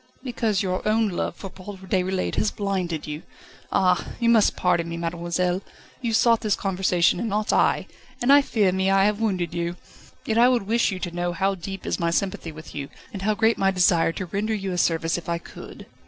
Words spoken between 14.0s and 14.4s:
to